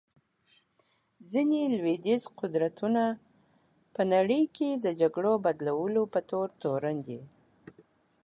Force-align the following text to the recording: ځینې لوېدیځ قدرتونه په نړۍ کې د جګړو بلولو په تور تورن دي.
ځینې 1.31 1.59
لوېدیځ 1.77 2.23
قدرتونه 2.39 3.03
په 3.93 4.01
نړۍ 4.13 4.41
کې 4.55 4.69
د 4.73 4.85
جګړو 5.01 5.33
بلولو 5.45 6.03
په 6.13 6.19
تور 6.29 6.47
تورن 6.61 6.97
دي. 7.07 7.19